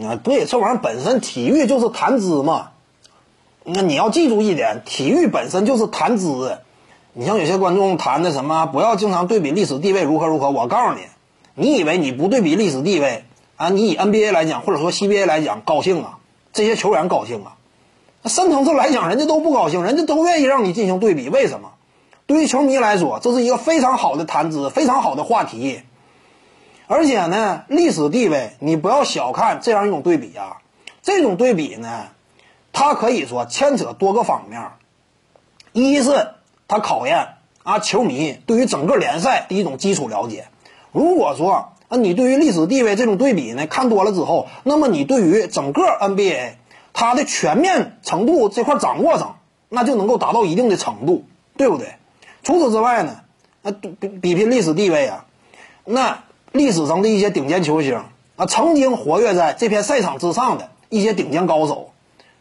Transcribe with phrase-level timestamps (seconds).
[0.00, 2.68] 啊，对，这玩意儿本身体育就是谈资嘛。
[3.64, 6.58] 那你要记住一点，体育本身就是谈资。
[7.12, 10.50] 你像有些观众谈的什么，不要经常对比历史地位如何如何。
[10.50, 11.02] 我告诉你，
[11.54, 13.24] 你以为你不对比历史地位
[13.56, 13.68] 啊？
[13.68, 16.18] 你以 NBA 来讲，或者说 CBA 来讲，高兴啊？
[16.54, 17.56] 这些球员高兴啊？
[18.24, 21.28] 深层次来讲，人家都不高兴，人家都愿意让你进行对比。
[21.28, 21.72] 为什么？
[22.26, 25.82] 对于球迷来说，这是一个非常好的谈资，非常好的话题。
[26.92, 30.58] 而且呢，历史地位你不要小看这样一种对比啊。
[31.00, 32.08] 这种对比呢，
[32.74, 34.72] 它可以说牵扯多个方面。
[35.72, 36.32] 一是
[36.68, 37.28] 它考验
[37.62, 40.48] 啊球迷对于整个联赛的一种基础了解。
[40.92, 46.56] 如果说啊你对于历史地位这种对比呢看多了之后，那么你对于整个 NBA
[46.92, 49.38] 它的全面程度这块掌握上，
[49.70, 51.24] 那就能够达到一定的程度，
[51.56, 51.94] 对不对？
[52.42, 53.20] 除此之外呢，
[53.62, 55.24] 啊比比拼历史地位啊，
[55.86, 58.02] 那历史上的一些顶尖球星
[58.36, 61.92] 啊，曾经活跃在这片赛场之上的一些顶尖高手，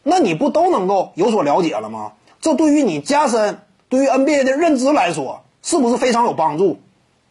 [0.03, 2.13] 那你不都能够有所了解了吗？
[2.41, 6.79] 这对于你加深对于 NBA 的认知来说，是不是非常有帮助？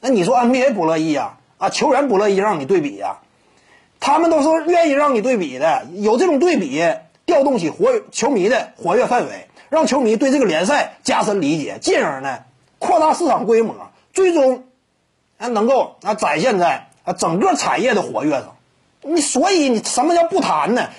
[0.01, 1.37] 那你说 NBA 不乐意呀？
[1.59, 3.19] 啊，球员不乐意让你对比呀？
[3.99, 6.83] 他们都是愿意让你对比的，有这种对比，
[7.27, 12.39] 调动起活球迷的活跃氛围，让球迷对这个联赛加深理解，进而呢
[12.79, 13.75] 扩大市场规模，
[14.15, 14.65] 最终
[15.41, 18.55] 啊能够啊展现在啊整个产业的活跃上。
[19.03, 20.91] 你所以你什么叫不谈呢？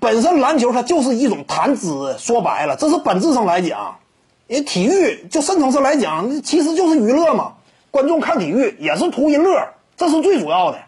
[0.00, 4.00] 本身篮球它就是一种谈资，说白了，这是本质上来讲，
[4.48, 7.52] 因为体育就深层次来讲，其实就是娱乐嘛。
[7.92, 10.80] 观众看体育也是图一乐，这是最主要的。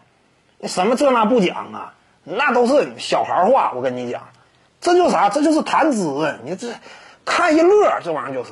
[0.67, 1.93] 什么这那不讲啊，
[2.25, 3.71] 那都是小孩话。
[3.73, 4.23] 我跟你讲，
[4.81, 5.29] 这就啥？
[5.29, 6.37] 这就是谈资。
[6.43, 6.73] 你这
[7.23, 8.51] 看一乐，这玩意儿就是。